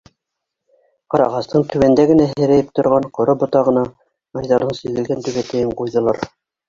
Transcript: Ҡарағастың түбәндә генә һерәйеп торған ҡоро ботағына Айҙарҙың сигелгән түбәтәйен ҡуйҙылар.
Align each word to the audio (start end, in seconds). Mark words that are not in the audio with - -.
Ҡарағастың 1.15 1.65
түбәндә 1.73 2.05
генә 2.11 2.25
һерәйеп 2.31 2.71
торған 2.79 3.05
ҡоро 3.19 3.35
ботағына 3.45 3.85
Айҙарҙың 4.41 4.75
сигелгән 4.81 5.23
түбәтәйен 5.29 5.77
ҡуйҙылар. 5.83 6.25